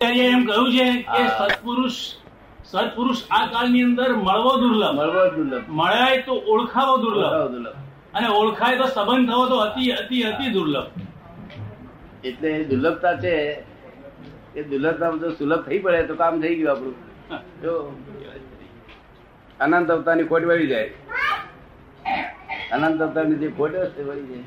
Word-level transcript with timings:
એમ 0.00 0.46
કહ્યું 0.46 0.72
છે 0.72 1.02
કે 1.02 1.22
સત્પુરુષ 1.28 1.96
સત્પુરુષ 2.64 3.22
આ 3.30 3.46
કાળની 3.46 3.82
અંદર 3.82 4.12
મળવો 4.16 4.52
દુર્લભ. 4.60 4.94
મળવો 4.94 5.24
દુર્લભ. 5.36 5.64
મળાય 5.68 6.22
તો 6.22 6.32
ઓળખાવો 6.32 6.96
દુર્લભ. 6.96 7.52
દુર્લભ. 7.52 7.74
અને 8.14 8.28
ઓળખાય 8.28 8.76
તો 8.76 8.86
સંબંધ 8.86 9.30
થવો 9.30 9.46
તો 9.46 9.56
અતિ 9.56 9.90
અતિ 9.90 10.22
અતિ 10.22 10.50
દુર્લભ. 10.50 10.86
એટલે 12.24 12.64
દુર્લભતા 12.64 13.16
છે 13.16 13.34
એ 14.56 14.62
દુર્લભતા 14.62 15.10
જો 15.10 15.30
સુલભ 15.30 15.66
થઈ 15.66 15.78
પડે 15.78 16.02
તો 16.02 16.14
કામ 16.14 16.40
થઈ 16.40 16.54
ગયું 16.54 16.70
આપણું. 16.70 16.96
જો 17.62 17.72
અનંત 19.60 19.90
અવતારની 19.90 20.24
ખોટ 20.24 20.42
વળી 20.44 20.66
જાય. 20.66 20.90
અનંત 22.72 23.02
અવતારની 23.02 23.34
જે 23.34 23.48
ખોટ 23.48 23.74
હશે 23.74 24.02
વળી 24.02 24.26
જાય. 24.26 24.42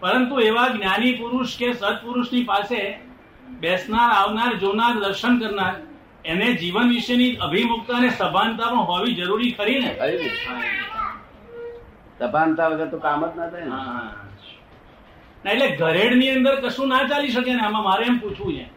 પરંતુ 0.00 0.38
એવા 0.40 0.68
જ્ઞાની 0.68 1.12
પુરુષ 1.12 1.58
કે 1.58 1.72
સત્પુરુષની 1.72 2.44
પાસે 2.44 3.11
બેસનાર 3.60 4.10
આવનાર 4.10 4.54
જોનાર 4.54 4.94
દર્શન 5.00 5.38
કરનાર 5.38 5.74
એને 6.24 6.52
જીવન 6.52 6.88
વિશેની 6.88 7.36
અભિમુખતા 7.36 7.96
અને 7.96 8.10
સભાનતા 8.10 8.70
પણ 8.70 8.76
હોવી 8.76 9.14
જરૂરી 9.14 9.50
ખરી 9.50 9.80
ને? 9.80 9.98
સભાનતા 12.18 12.68
વગર 12.68 12.86
તો 12.86 12.98
કામ 12.98 13.26
જ 13.26 13.36
ના 13.36 13.50
થાય 13.50 13.60
ને. 13.60 13.68
ના, 15.44 15.50
એટલે 15.50 15.76
ઘરેડની 15.76 16.30
અંદર 16.30 16.60
કશું 16.60 16.88
ના 16.88 17.02
ચાલી 17.02 17.28
શકે 17.28 17.54
ને? 17.54 17.60
આમાં 17.60 17.82
મારે 17.82 18.04
એમ 18.04 18.18
પૂછવું 18.18 18.54
છે. 18.54 18.70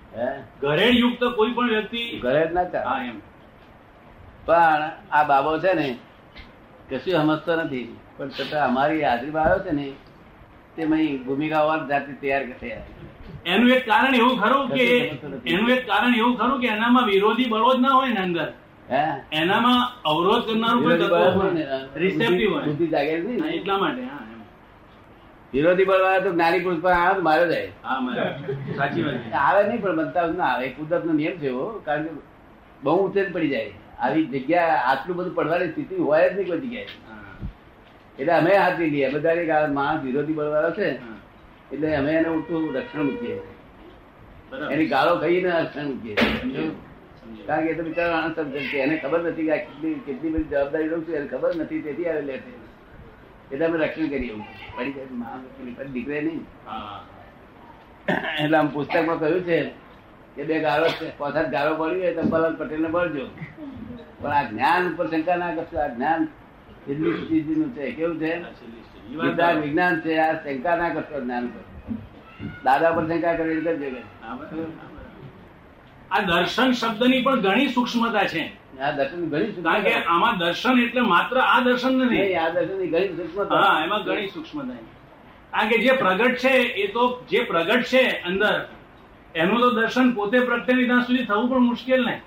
ઘરેડ 0.61 0.95
યુક્ત 0.95 1.23
કોઈ 1.23 1.51
પણ 1.51 1.69
વ્યક્તિ 1.69 2.19
ઘરે 2.19 2.49
ના 2.53 2.63
ચાલે. 2.63 3.07
એમ. 3.07 3.19
પણ 4.45 4.91
આ 5.11 5.23
બાબો 5.23 5.59
છે 5.59 5.73
ને 5.73 5.97
કશું 6.89 7.13
સમજતો 7.13 7.55
નથી. 7.55 7.97
પણ 8.17 8.29
છતાં 8.29 8.67
અમારી 8.67 9.03
હાજરીમાં 9.03 9.43
આવ્યો 9.43 9.59
છે 9.59 9.71
ને 9.71 9.93
તે 10.75 10.85
મય 10.91 11.07
ભૂમિકા 11.25 11.63
જાતે 11.89 12.11
તૈયાર 12.21 12.43
થયા 12.61 12.83
એનું 13.53 13.71
એક 13.77 13.83
કારણ 13.89 14.15
એવું 14.19 14.35
ખરું 14.43 14.65
કે 14.75 14.85
એનું 15.53 15.69
એક 15.77 15.83
કારણ 15.89 16.15
એવું 16.21 16.35
ખરું 16.39 16.57
કે 16.61 16.67
એનામાં 16.75 17.05
વિરોધી 17.11 17.49
બળો 17.53 17.71
જ 17.75 17.79
ના 17.85 17.95
હોય 17.97 18.13
ને 18.13 18.21
અંદર. 18.27 18.47
એનામાં 19.39 19.81
અવરોધ 20.11 20.43
કરનારું 20.47 20.81
કોઈ 20.85 20.97
તત્વ 21.01 21.15
રિસેપ્ટિવ 22.03 22.49
હોય. 22.53 22.65
બુદ્ધિ 22.67 22.87
જાગે 22.93 23.13
નહીં 23.23 23.45
એટલા 23.57 23.79
માટે 23.83 24.03
હા 24.09 24.21
વિરોધી 25.53 25.87
બળ 25.89 26.01
વાળા 26.05 26.23
તો 26.25 26.31
જ્ઞાની 26.35 26.63
પુરુષ 26.65 26.83
પર 26.83 26.93
આવે 26.97 27.21
માર્યો 27.27 27.47
જાય. 27.53 27.69
આવે 29.43 29.61
નહીં 29.67 29.81
પણ 29.81 29.97
બનતા 29.99 30.27
ના 30.39 30.51
આવે. 30.51 30.67
કુદરત 30.77 31.03
નો 31.09 31.13
નિયમ 31.19 31.35
છે 31.41 31.47
એવો 31.53 31.65
કારણ 31.85 32.05
કે 32.05 32.11
બહુ 32.83 33.01
જ 33.15 33.17
પડી 33.33 33.51
જાય. 33.55 33.71
આવી 34.03 34.25
જગ્યા 34.33 34.79
આટલું 34.91 35.17
બધું 35.17 35.35
પડવાની 35.35 35.71
સ્થિતિ 35.73 35.95
હોય 36.07 36.25
જ 36.29 36.35
નહીં 36.37 36.47
કોઈ 36.49 36.61
જગ્યાએ. 36.65 36.89
એટલે 38.19 38.33
અમે 38.39 38.51
હાથી 38.63 38.89
લઈએ. 38.93 39.07
બધા 39.13 39.67
માણસ 39.77 40.01
વિરોધી 40.05 40.37
બળવાળો 40.39 40.71
છે 40.79 40.87
એટલે 41.73 41.87
અમે 41.99 42.11
એને 42.19 42.29
ઉઠું 42.37 42.63
રક્ષણ 42.75 43.05
મૂકીએ. 43.09 43.37
એની 44.73 44.91
ગાળો 44.93 45.13
ખાઈને 45.23 45.49
રક્ષણ 45.61 45.87
મૂકીએ. 45.91 46.15
કારણ 47.47 47.63
કે 47.65 47.69
એ 47.71 47.75
તો 47.77 47.83
બિચારો 47.87 48.13
અણસમજણ 48.19 48.67
છે. 48.69 48.77
એને 48.85 48.95
ખબર 49.03 49.19
નથી 49.29 49.47
કે 49.47 49.51
આ 49.55 49.63
કેટલી 49.65 49.95
કેટલી 50.05 50.31
બધી 50.33 50.49
જવાબદારી 50.51 50.89
લઉં 50.91 51.01
છું. 51.05 51.15
એને 51.19 51.27
ખબર 51.33 51.51
નથી 51.61 51.81
તેથી 51.87 52.07
આવે 52.11 52.21
લે 52.27 52.33
એટલે 53.51 53.65
અમે 53.65 53.77
રક્ષણ 53.83 54.07
કરીએ. 54.13 54.31
એવું. 54.33 54.45
પડી 54.75 54.93
જાય 54.95 55.89
દીકરે 55.95 56.17
નહીં. 56.27 56.43
એટલે 58.43 58.57
આમ 58.57 58.67
પુસ્તકમાં 58.75 59.19
કહ્યું 59.19 59.43
છે 59.49 59.57
કે 60.35 60.41
બે 60.49 60.55
ગાળો 60.65 60.87
છે. 60.99 61.07
પોતા 61.19 61.45
ગાળો 61.55 61.73
પડી 61.81 62.01
હોય 62.05 62.13
તો 62.17 62.23
પલન 62.31 62.55
પટેલને 62.59 62.89
બળજો 62.95 63.25
પણ 64.21 64.33
આ 64.39 64.43
જ્ઞાન 64.49 64.81
ઉપર 64.93 65.05
શંકા 65.11 65.37
ના 65.43 65.53
કરશો. 65.57 65.77
આ 65.83 65.91
જ્ઞાન 65.95 66.21
એટલી 66.89 67.13
ચીજનું 67.27 67.69
છે. 67.75 67.91
કેવું 67.91 68.19
છે? 68.19 68.31
વિજ્ઞાન 69.61 70.01
છે. 70.01 70.17
આ 70.17 70.33
શંકા 70.33 70.75
ના 70.75 70.89
કરશો 70.89 71.17
જ્ઞાન 71.21 71.45
પર 71.47 71.63
દાદા 72.65 72.91
પર 72.91 73.03
શંકા 73.07 73.33
કરી 73.35 73.61
કરજો. 73.61 73.89
આ 76.11 76.19
દર્શન 76.21 76.69
શબ્દની 76.71 77.21
પણ 77.21 77.41
ઘણી 77.41 77.67
સૂક્ષ્મતા 77.67 78.25
છે. 78.33 78.43
આ 78.81 78.91
દર્શન 78.91 79.21
ઘણી 79.29 79.63
કારણ 79.63 79.83
કે 79.83 79.93
આમાં 79.93 80.37
દર્શન 80.37 80.75
એટલે 80.79 81.01
માત્ર 81.01 81.35
આ 81.37 81.59
દર્શન 81.59 81.93
નથી. 81.93 82.17
નહીં, 82.17 82.43
આ 82.43 82.49
દર્શનની 82.49 82.87
ઘણી 82.87 83.07
સૂક્ષ્મતા 83.07 83.61
હા 83.61 83.83
એમાં 83.83 84.03
ઘણી 84.03 84.27
સૂક્ષ્મતા 84.27 84.77
કારણ 85.53 85.69
કે 85.69 85.77
જે 85.77 85.91
પ્રગટ 85.91 86.35
છે 86.37 86.53
એ 86.83 86.87
તો 86.87 87.03
જે 87.29 87.39
પ્રગટ 87.43 87.83
છે 87.83 88.03
અંદર 88.29 88.55
એનું 89.35 89.59
તો 89.59 89.69
દર્શન 89.71 90.07
પોતે 90.11 90.39
પ્રગટે 90.39 90.73
વિધાન 90.73 90.87
ત્યાં 90.87 91.05
સુધી 91.07 91.25
થવું 91.25 91.49
પણ 91.49 91.59
મુશ્કેલ 91.59 92.01
ને. 92.05 92.15
હા. 92.15 92.21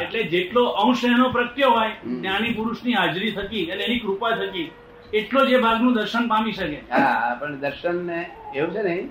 એટલે 0.00 0.22
જેટલો 0.22 0.64
અંશ 0.64 1.04
એનો 1.04 1.28
પ્રત્યો 1.30 1.70
હોય. 1.70 1.92
જ્ઞાની 2.04 2.54
પુરુષની 2.54 2.94
હાજરી 2.94 3.32
થકી 3.32 3.70
અને 3.72 3.82
એની 3.84 3.98
કૃપા 4.00 4.36
થકી 4.36 4.70
એટલો 5.12 5.46
જે 5.46 5.58
ભાગનું 5.58 5.94
દર્શન 5.94 6.28
પામી 6.28 6.52
શકે. 6.52 6.80
હા 6.90 7.34
પણ 7.40 7.56
દર્શન 7.60 7.96
ને 8.06 8.20
એવું 8.54 8.72
છે 8.74 8.82
ને 8.82 9.08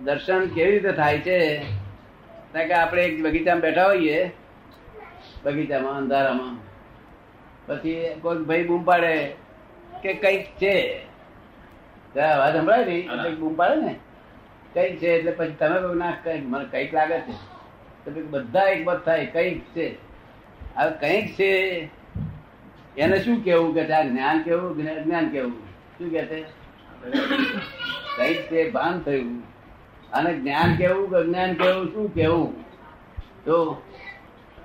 દર્શન 0.00 0.46
કેવી 0.46 0.72
રીતે 0.72 0.92
થાય 0.92 1.18
છે? 1.18 1.38
કારણ 2.52 2.68
કે 2.68 2.74
આપણે 2.74 3.04
એક 3.04 3.22
બગીચામાં 3.22 3.60
બેઠા 3.60 3.86
હોઈએ 3.86 4.32
બગીચામાં 5.44 5.96
અંધારામાં. 5.96 6.56
પછી 7.66 8.14
કોઈ 8.22 8.44
ભાઈ 8.44 8.64
બૂમ 8.64 8.82
પાડે 8.84 9.14
કે 10.02 10.12
કંઈક 10.14 10.46
છે. 10.60 10.74
અવાજ 12.14 12.56
સંભળાય 12.56 12.84
ને 12.84 12.96
એટલે 12.98 13.30
બૂમ 13.30 13.54
પાડે 13.54 13.76
ને? 13.82 13.94
કંઈક 14.74 14.98
છે 14.98 15.08
એટલે 15.18 15.30
પછી 15.30 15.56
તમે 15.58 15.80
કહો 15.80 15.94
ના 15.94 16.12
કંઈક 16.24 16.44
મને 16.48 16.64
કંઈક 16.64 16.94
લાગે 16.94 17.18
છે. 17.20 17.34
બધા 18.30 18.64
એકમત 18.64 19.04
થાય 19.04 19.26
કંઈક 19.26 19.60
છે. 19.76 19.88
હવે 20.76 20.92
કંઈક 21.00 21.26
છે 21.38 21.50
એને 22.96 23.16
શું 23.24 23.44
કેવું 23.44 23.74
કે 23.74 23.82
આ 23.92 24.02
જ્ઞાન 24.02 24.42
કેવું 24.42 24.76
જ્ઞાન 25.04 25.28
કેવું 25.28 25.52
શું 25.98 26.10
કે 26.10 26.22
છે? 26.24 26.40
કંઈક 28.16 28.40
છે 28.50 28.70
ભાન 28.70 29.00
થયું. 29.00 29.42
અને 30.12 30.30
જ્ઞાન 30.34 30.76
કેવું 30.76 31.10
કે 31.10 31.26
જ્ઞાન 31.26 31.54
કેવું 31.54 31.86
શું 31.92 32.14
કેવું 32.14 32.48
તો 33.44 33.82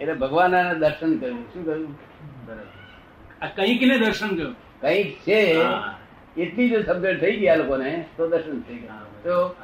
એટલે 0.02 0.14
ભગવાન 0.14 0.74
દર્શન 0.74 1.18
કર્યું. 1.18 1.44
શું 1.54 1.66
કર્યું? 1.66 1.92
આ 3.42 3.48
કંઈક 3.48 3.82
ને 3.84 3.98
દર્શન 4.00 4.28
કર્યું. 4.28 4.56
કંઈક 4.82 5.16
છે 5.28 5.42
એટલી 6.38 6.70
જો 6.70 6.82
સમજણ 6.82 7.18
થઈ 7.18 7.36
ગયા 7.38 7.56
લોકોને 7.56 8.06
તો 8.18 8.28
દર્શન 8.28 8.60
થઈ 8.62 8.76
ગયા. 8.76 9.02
તો 9.24 9.56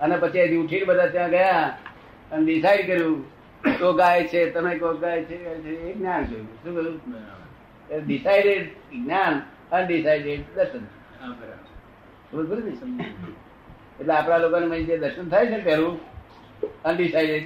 અને 0.00 0.16
પછી 0.16 0.56
ઉઠીને 0.56 0.84
બધા 0.84 1.06
ત્યાં 1.06 1.30
ગયા 1.30 1.78
અને 2.32 2.44
ડિસાઈડ 2.44 2.86
કર્યું 2.86 3.36
તો 3.78 3.92
ગાય 3.92 4.26
છે 4.26 4.50
તમે 4.50 4.78
કહો 4.78 4.94
ગાય 4.94 5.24
છે 5.24 5.34
એ 5.34 5.94
જ્ઞાન 5.94 6.24
જોયું 6.24 6.46
શું 6.46 6.74
કહ્યું? 6.74 8.06
ડિસાઇડેડ 8.06 8.66
જ્ઞાન 8.92 9.42
અનડિસાઇડેડ 9.72 10.40
દર્શન. 10.54 10.78
બરાબર. 12.32 12.56
ને? 12.58 13.04
એટલે 14.00 14.14
આપણા 14.14 14.36
લોકોને 14.36 14.82
જે 14.82 14.98
દર્શન 14.98 15.28
થાય 15.28 15.46
છે 15.46 15.64
પહેલું? 15.64 16.00
અનડિસાઇડેડ 16.82 17.44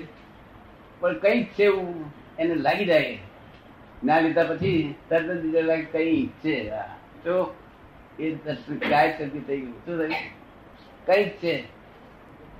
પણ 1.01 1.19
કંઈક 1.19 1.53
છે 1.53 1.65
એવું 1.65 2.13
એને 2.39 2.55
લાગી 2.55 2.85
જાય. 2.85 3.19
ના 4.05 4.21
લીધા 4.21 4.45
પછી 4.45 4.95
તરત 5.09 5.23
જ 5.23 5.41
બીજા 5.41 5.61
લાગે 5.61 5.83
કઈ 5.83 6.27
છે. 6.27 6.71
તો 7.25 7.55
એ 8.19 8.31
દર્શન 8.31 8.79
ગાય 8.79 9.19
સરખી 9.19 9.39
થઈ 9.39 9.61
ગયું. 9.61 9.73
શું 9.73 9.99
થયું? 9.99 10.15
કંઈક 11.07 11.29
છે. 11.29 11.63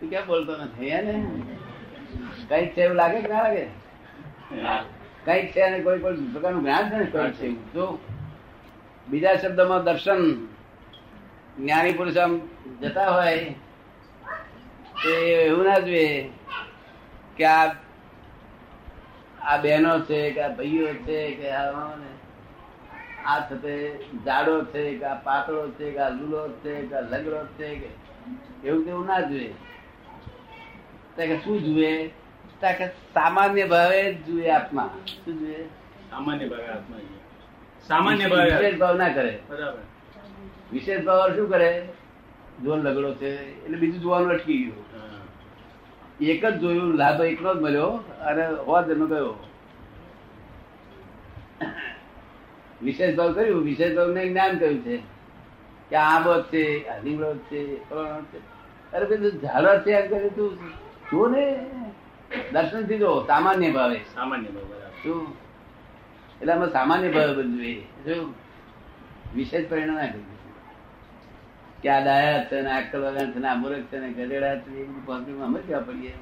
તું 0.01 0.11
ક્યાં 0.11 0.27
બોલતો 0.27 0.57
નથી? 0.57 0.91
હે 0.91 1.03
ને? 1.03 1.27
કંઈક 2.49 2.75
છે 2.75 2.83
એવું 2.83 2.97
લાગે 2.97 3.19
કે 3.21 3.29
ના 3.29 3.43
લાગે? 3.43 3.65
કઈ 5.25 5.43
છે 5.53 5.63
અને 5.63 5.83
કોઈ 5.83 6.01
કોઈ 6.01 6.31
પ્રકારનું 6.33 6.63
જ્ઞાન 6.63 6.91
છે 6.91 6.97
ને 6.97 7.33
છે 7.33 7.49
તો 7.73 7.85
બીજા 9.07 9.37
શબ્દમાં 9.37 9.85
દર્શન 9.85 10.23
જ્ઞાની 11.59 11.93
પુરુષ 11.93 12.17
આમ 12.17 12.35
જતા 12.81 13.11
હોય 13.11 13.55
તો 14.95 15.11
એવું 15.39 15.65
ના 15.65 15.81
જોઈએ 15.81 16.31
કે 17.37 17.47
આ 17.47 17.67
આ 19.45 19.59
બહેનો 19.59 19.93
છે 20.05 20.21
કે 20.31 20.43
આ 20.43 20.55
ભાઈઓ 20.55 20.95
છે 21.05 21.19
કે 21.35 21.53
આ 21.55 21.67
આ 23.27 23.41
થતે 23.49 23.75
જાડો 24.25 24.55
છે 24.67 24.85
કે 24.95 25.07
આ 25.07 25.19
પાતળો 25.25 25.65
છે 25.79 25.93
કે 25.93 26.01
આ 26.01 26.11
લૂલો 26.11 26.45
છે 26.63 26.77
કે 26.85 26.95
આ 26.95 27.09
લગડો 27.09 27.43
છે 27.57 27.69
કે 27.77 27.91
એવું 28.65 28.85
તેવું 28.85 29.07
ના 29.07 29.21
જોઈએ 29.25 29.53
કે 31.27 31.37
શું 31.37 31.63
જુએ? 31.65 32.07
કે 32.63 32.87
સામાન્ય 32.87 33.65
ભાવે 33.65 34.15
જુએ 34.15 34.49
આત્મા. 34.49 34.91
શું 35.25 35.39
જુએ? 35.39 35.65
સામાન્ય 36.11 36.49
ભાવે 36.49 36.67
આત્મા 36.67 36.97
સામાન્ય 37.89 38.27
ભાવે. 38.27 38.51
વિશેષ 38.51 38.79
ભાવ 38.79 38.97
ના 38.97 39.09
કરે. 39.09 39.39
બરાબર. 39.51 39.79
વિશેષ 40.73 41.05
ભાવ 41.05 41.37
શું 41.37 41.51
કરે? 41.51 41.89
જો 42.63 42.77
લગડો 42.77 43.15
છે 43.15 43.31
એટલે 43.65 43.79
બીજું 43.79 44.01
જોવાનું 44.01 44.31
અટકી 44.31 44.65
ગયું. 44.65 44.85
એક 46.21 46.45
જ 46.47 46.59
જોયું 46.59 46.95
લાભ 46.95 47.21
એકલો 47.21 47.55
જ 47.55 47.61
મળ્યો 47.61 47.91
અને 48.21 48.47
હોવા 48.47 48.83
જન્મ 48.83 49.07
ગયો 49.07 49.37
વિશેષ 52.83 53.17
ભાવ 53.17 53.33
કર્યું 53.33 53.65
વિશેષ 53.65 53.97
ભાવ 53.97 54.11
ને 54.11 54.29
જ્ઞાન 54.29 54.59
કર્યું 54.59 54.85
છે. 54.85 54.97
કે 55.91 55.97
આ 55.97 56.21
બધ 56.21 56.45
છે 56.45 56.63
ફલાણો 57.89 58.23
છે 58.23 58.39
અરે 58.93 59.05
બધું 59.07 59.41
ઝાડો 59.41 59.79
છે 59.79 59.91
એમ 59.91 60.11
કર્યું 60.11 60.35
તું. 60.37 60.90
જો 61.13 61.29
ને 61.29 61.45
દર્શનથી 62.53 62.99
જો 62.99 63.11
સામાન્ય 63.27 63.71
ભાવે. 63.71 63.99
સામાન્ય 64.15 64.49
ભાવ 64.49 64.69
શું 65.03 65.27
એટલે 66.41 66.53
અમે 66.53 66.67
સામાન્ય 66.73 67.09
ભાવે 67.09 67.33
બનવું 67.35 67.81
શું 68.05 68.35
વિશેષ 69.35 69.69
પરિણામ 69.69 69.97
ના 69.97 70.07
કર્યું 70.07 70.39
કે 71.83 71.89
આ 71.89 72.01
ડાયા 72.01 72.45
છે 72.45 72.63
ને 72.63 72.71
આકલ 72.71 72.99
વગર 73.01 73.27
છે 73.33 73.39
ને 73.39 73.49
આ 73.49 73.81
છે 73.91 73.99
ને 73.99 74.09
ગધેડા 74.13 74.57
છે 74.63 74.71
એ 74.81 74.85
બધું 74.85 75.03
પબ્લિકમાં 75.07 75.47
અમે 75.47 75.61
કેવા 75.61 75.81
પડીએ. 75.81 76.13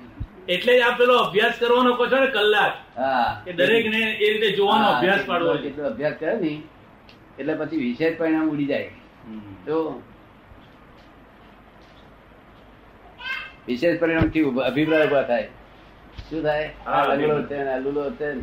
એટલે 0.49 0.73
જ 0.79 0.83
આ 0.83 0.97
પેલો 0.97 1.15
અભ્યાસ 1.19 1.59
કરવાનો 1.59 1.95
કહો 1.97 2.07
છો 2.07 2.21
ને 2.21 2.27
કલાક. 2.27 2.75
હા. 2.97 3.43
કે 3.45 3.53
દરેક 3.53 3.87
ને 3.87 4.03
એ 4.13 4.33
રીતે 4.33 4.57
જોવાનો 4.57 4.87
અભ્યાસ 4.89 5.25
પાડવો 5.27 5.57
છે. 5.57 5.71
અભ્યાસ 5.83 6.15
કરે 6.21 6.37
ને 6.37 6.53
એટલે 7.39 7.55
પછી 7.55 7.77
વિશેષ 7.77 8.19
પરિણામ 8.19 8.51
ઉડી 8.51 8.67
જાય. 8.67 8.91
તો 9.67 10.03
વિશેષ 13.69 14.01
પરિણામથી 14.01 14.43
અભિપ્રાય 14.67 15.07
ઊભા 15.07 15.23
થાય. 15.23 15.49
શું 16.31 16.43
થાય? 16.43 16.71
આ 16.87 17.03
લંગડો 17.15 17.43
છે 17.43 17.59
ને 17.65 17.71
આ 17.71 17.79
લૂલો 17.79 18.11
છે 18.11 18.33
ને. 18.35 18.43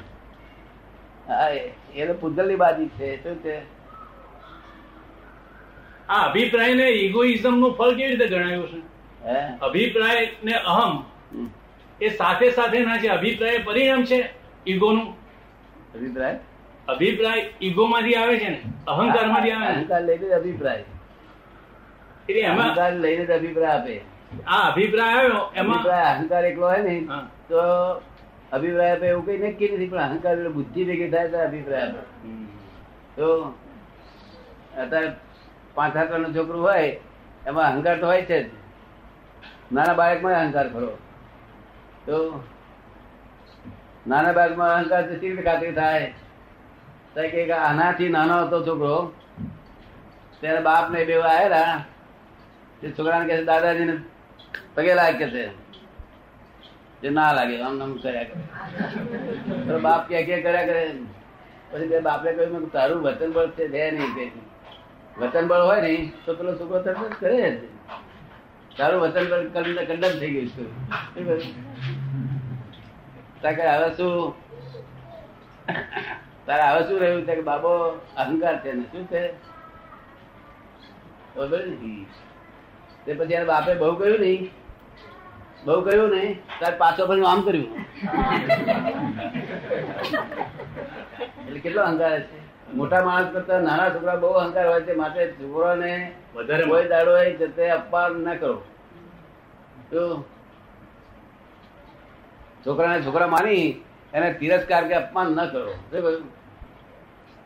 હા 1.30 1.50
એ 1.95 2.06
તો 2.07 2.13
પૂતગલની 2.13 2.56
બાજી 2.56 2.88
છે. 2.88 3.10
શું 3.24 3.36
છે? 3.44 3.57
આ 6.10 6.22
અભિપ્રાય 6.30 6.74
ને 6.74 6.88
ઇગોઇઝમનું 7.01 7.77
ફળ 7.77 7.94
કેવી 7.94 8.16
રીતે 8.16 8.27
ગણાયું 8.27 8.68
છે? 8.72 8.80
અભિપ્રાય 9.62 10.31
ને 10.44 10.54
અહમ. 10.54 11.04
એ 12.01 12.10
સાથે 12.10 12.50
સાથે 12.51 12.80
ના 12.80 12.98
છે 12.98 13.07
અભિપ્રાય 13.07 13.57
પરિણામ 13.57 14.04
છે 14.06 14.19
ઈગો 14.68 14.92
નું 14.94 15.13
અભિપ્રાય? 15.95 16.39
અભિપ્રાય 16.88 17.50
ઈગો 17.62 17.86
માંથી 17.88 18.16
આવે 18.16 18.36
છે 18.38 18.50
ને 18.50 18.60
અહંકારમાંથી 18.88 19.51
આવે 19.51 19.68
અહંકાર 19.75 20.01
લઈને 20.04 20.33
અભિપ્રાય. 20.33 20.83
એટલે 22.30 22.42
એમાં 22.42 22.68
અહંકાર 22.68 22.94
લઈને 22.94 23.33
અભિપ્રાય 23.33 23.77
આપે. 23.77 24.15
આ 24.48 24.72
અભિપ્રાય 24.72 25.16
આવ્યો 25.18 25.52
એમાં 25.56 25.84
અહંકાર 25.84 26.46
એકલો 26.46 26.68
હોય 26.68 26.78
ને 26.78 27.08
તો 27.50 27.62
અભિપ્રાય 28.52 28.96
એવું 28.96 29.26
કઈ 29.26 29.38
નક્કી 29.38 29.70
નથી 29.76 29.88
પણ 29.88 30.00
અહંકાર 30.00 30.50
બુદ્ધિ 30.50 30.86
ભેગી 30.86 31.10
થાય 31.10 31.28
તો 31.30 31.38
અભિપ્રાય 31.40 31.88
તો 33.16 33.56
અત્યારે 34.82 35.10
પાંચ 35.76 35.96
હાથનું 35.98 36.36
છોકરું 36.36 36.62
હોય 36.62 37.00
એમાં 37.48 37.66
અહંકાર 37.72 37.96
તો 38.00 38.06
હોય 38.06 38.22
છે 38.22 38.44
જ. 38.44 38.52
નાના 39.72 39.94
બાળકમાં 39.94 40.34
અહંકાર 40.34 40.68
ખરો. 40.70 40.98
તો 42.06 42.44
નાના 44.08 44.32
બાળકમાં 44.32 44.76
અહંકાર 44.76 45.02
તો 45.02 45.14
કેવી 45.20 45.30
રીતે 45.30 45.44
ખાતરી 45.44 45.72
થાય? 45.72 46.14
કે 47.16 47.52
આનાથી 47.52 48.10
નાનો 48.10 48.46
હતો 48.46 48.66
છોકરો 48.66 49.14
ત્યારે 50.42 50.62
બાપ 50.62 50.92
ને 50.92 51.06
બે 51.06 51.16
આવેલા. 51.22 51.86
તે 52.82 52.92
છોકરાને 52.92 53.26
કહે 53.28 53.44
દાદાજીને 53.44 53.96
પગે 54.75 54.96
લાગે 54.96 55.30
છે. 55.30 55.66
જે 57.02 57.10
ના 57.10 57.34
લાગે, 57.34 57.62
આમ 57.62 57.78
નામ 57.78 57.94
કર્યા 57.94 58.24
કરે. 58.24 58.42
તો 59.69 59.80
બાપ 59.80 60.07
કે 60.07 60.24
કે 60.24 60.42
કર્યા 60.42 60.66
કરે? 60.66 60.96
પછી 61.72 61.88
બે 61.88 62.00
બાપે 62.00 62.34
કહ્યું 62.34 62.72
તારું 62.72 63.04
વતન 63.04 63.31
બળ 63.31 63.48
છે, 63.48 63.68
દે 63.68 63.92
નહીં 63.92 64.31
વતન 65.18 65.48
બળ 65.48 65.62
હોય 65.62 65.81
ને, 65.81 66.12
તો 66.25 66.34
પેલો 66.34 66.56
છોકરો 66.56 66.81
તરત 66.81 67.16
કરે 67.19 67.62
તારું 68.78 69.02
વતન 69.02 69.30
બળ 69.30 69.48
કંડ- 69.48 69.86
કંડમ 69.86 70.19
થઈ 70.19 70.31
ગયું 70.31 70.48
છે? 70.48 70.69
હવે 73.56 73.94
શું? 73.94 74.34
તારે 76.46 76.62
હવે 76.62 76.88
શું 76.88 77.00
રહ્યું? 77.00 77.25
કે, 77.25 77.42
બાબો, 77.42 78.01
અહંકાર 78.18 78.60
છે 78.60 78.72
ને, 78.72 78.81
શું 78.81 79.08
છે? 79.08 79.34
તે 83.06 83.13
પછી 83.13 83.34
એને 83.34 83.46
બાપે 83.46 83.74
બહુ 83.75 83.96
કહ્યું 83.96 84.19
નહીં. 84.19 84.52
બહુ 85.66 85.81
કહ્યું 85.81 86.10
નહીં. 86.10 86.31
ત્યારે 86.60 86.78
પાછો 86.78 87.07
પણ 87.07 87.25
આમ 87.25 87.42
કર્યું. 87.42 87.69
એટલે 91.46 91.60
કેટલો 91.60 91.81
અહંકાર 91.81 92.19
છે. 92.19 92.38
મોટા 92.74 93.04
માણસ 93.06 93.34
કરતા 93.34 93.60
નાના 93.60 93.90
છોકરા 93.90 94.16
બહુ 94.16 94.31
અહંકાર 94.44 94.66
હોય 94.68 94.81
છે. 94.81 94.94
માટે 94.94 95.22
છોકરાને 95.31 95.92
વધારે 96.36 96.63
કોઈ 96.63 96.88
દાડો 96.88 97.12
જતે 97.42 97.69
અપમાન 97.69 98.22
ના 98.24 98.36
કરો. 98.36 98.56
તો 99.92 100.01
છોકરાને 102.66 103.01
છોકરા 103.01 103.28
માની 103.28 103.63
એને 104.13 104.34
તિરસ્કાર 104.34 104.84
કે 104.88 104.96
અપમાન 104.96 105.28
ન 105.28 105.46
કરો. 105.46 105.74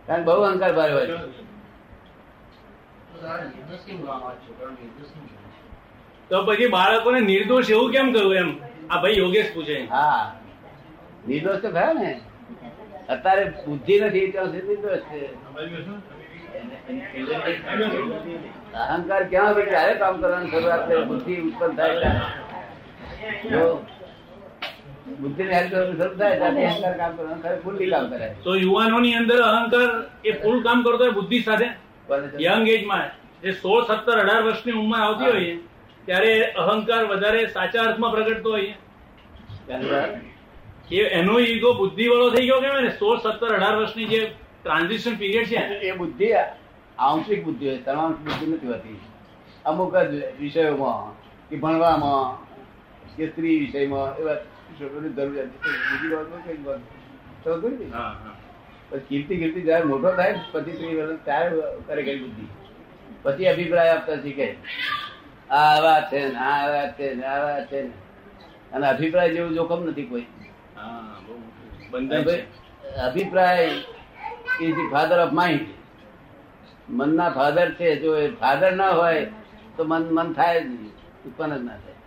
કારણ 0.08 0.24
બહુ 0.24 0.42
અહંકાર 0.42 0.74
ભારે 0.74 0.94
હોય 0.94 1.08
છે. 1.08 1.49
તો 6.30 6.46
પછી 6.46 6.68
બાળકોને 6.68 7.20
નિર્દોષ 7.20 7.72
એવું 7.72 7.92
કેમ 7.92 8.14
કરવું 8.14 8.36
એમ? 8.36 8.56
આ 8.90 9.02
ભાઈ 9.02 9.18
યોગેશ 9.18 9.54
પૂછે. 9.54 9.86
હા. 9.86 10.36
નિર્દોષ 11.28 11.62
તો 11.62 11.70
ખરા 11.70 11.94
ને. 11.94 12.22
અત્યારે 13.10 13.54
બુદ્ધિ 13.66 14.00
નથી 14.00 14.32
ત્યાં 14.32 14.46
સુધી 14.46 14.68
નિર્દોષ 14.68 14.98
છે? 14.98 15.30
અહંકાર 18.74 19.24
ક્યાં 19.24 19.54
સુધી 19.54 19.66
ક્યારે 19.66 19.94
કામ 19.94 20.22
કરવાની 20.22 20.50
શરૂઆત 20.50 20.88
કરે? 20.88 21.04
બુદ્ધિ 21.04 21.36
ઉત્પન્ન 21.42 21.76
થાય 21.76 22.00
ત્યારે. 22.00 22.20
બુદ્ધિ 25.20 25.44
ને 25.44 25.54
હેલ્પ 25.54 25.72
કરવાનું 25.72 25.98
શરૂ 25.98 26.18
થાય 26.18 26.38
ત્યારે 26.38 26.66
અહંકાર 26.66 26.98
કામ 26.98 27.16
કરવાનું 27.16 27.44
ખરે 27.44 27.60
ફૂલ્લી 27.60 27.90
કામ 27.90 28.10
કરે. 28.10 28.36
તો 28.44 28.56
યુવાનોની 28.56 29.14
અંદર 29.14 29.42
અહંકાર 29.42 29.90
એ 30.26 30.32
ફૂલ 30.32 30.64
કામ 30.64 30.84
કરતો 30.84 31.04
હોય 31.04 31.12
બુદ્ધિ 31.12 31.40
સાથે? 31.40 31.89
યંગ 32.42 32.68
એજમાં 32.68 33.10
જે 33.42 33.52
સોળ 33.52 33.84
સત્તર 33.84 34.20
અઢાર 34.20 34.44
વર્ષની 34.44 34.72
ઉંમર 34.72 35.00
આવતી 35.00 35.26
હોય 35.26 35.58
ત્યારે 36.06 36.44
અહંકાર 36.44 37.06
વધારે 37.06 37.48
સાચા 37.48 37.84
અર્થમાં 37.84 38.12
પ્રગટતો 38.12 38.52
હોય? 38.52 38.74
એ 40.92 41.04
એનો 41.04 41.40
ઈગો 41.40 41.74
બુદ્ધિ 41.74 42.08
વાળો 42.08 42.30
થઈ 42.30 42.46
ગયો 42.46 42.62
કેવાય 42.62 42.82
ને 42.82 42.90
સોળ 42.90 43.18
સત્તર 43.18 43.54
અઢાર 43.54 43.76
વર્ષની 43.76 44.06
જે 44.06 44.34
ટ્રાન્ઝિશન 44.64 45.16
પીરિયડ 45.16 45.46
છે. 45.46 45.56
એ 45.56 45.92
બુદ્ધિ 45.92 46.34
આંશિક 46.98 47.46
બુદ્ધિ 47.46 47.68
હોય 47.68 47.78
તમામ 47.78 48.12
બુદ્ધિ 48.14 48.46
નથી 48.46 48.68
હોતી. 48.68 49.00
અમુક 49.66 49.96
જ 49.96 50.24
વિષયોમાં 50.40 51.22
કે 51.50 51.56
ભણવામાં 51.56 52.50
કે 53.16 53.28
સ્ત્રી 53.28 53.60
વિષયમાં 53.60 54.18
એવા 54.18 54.34
જરૂરિયાત. 54.80 55.48
બીજી 55.48 56.16
બાબતમાં 56.16 56.44
કંઈ 56.44 56.58
બાબત. 56.58 58.39
પછી 58.90 59.06
કીર્તિ 59.10 59.34
કીર્તિ 59.38 59.62
જયારે 59.62 59.86
મોટો 59.86 60.10
થાય 60.18 60.34
પછી 60.52 60.78
ત્રીસ 60.78 60.96
વર્ષ 61.00 61.20
ત્યારે 61.26 61.50
કરે 61.88 62.02
કઈ 62.04 62.20
બુદ્ધિ. 62.20 62.46
પછી 63.24 63.48
અભિપ્રાય 63.54 63.92
આપતા 63.96 64.18
શીખે. 64.24 64.48
આ 65.50 65.64
આવા 65.74 66.02
છે 66.12 66.20
ને 66.28 66.38
આ 66.38 66.54
આવા 66.62 66.88
છે 66.98 67.08
ને 67.16 67.24
આ 67.26 67.36
આવા 67.40 67.66
છે 67.66 67.80
ને. 67.82 67.94
અને 68.74 68.86
અભિપ્રાય 68.88 69.34
જેવું 69.34 69.54
જોખમ 69.54 69.82
નથી 69.90 70.08
કોઈ. 70.12 70.28
અભિપ્રાય 73.08 73.66
ઇઝ 74.62 74.80
ફાધર 74.92 75.20
ઓફ 75.26 75.32
માઇન્ડ 75.32 75.68
મનના 76.90 77.30
ફાધર 77.30 77.68
છે 77.80 77.88
જો 78.02 78.10
એ 78.18 78.26
ફાધર 78.42 78.72
ના 78.76 78.94
હોય 79.00 79.24
તો 79.78 79.82
મન 79.84 80.04
મન 80.18 80.34
થાય 80.34 80.60
જ 80.62 80.66
નહીં 80.66 80.94
ઉત્પન્ન 81.28 81.56
જ 81.56 81.64
ના 81.64 81.80
થાય. 81.84 81.98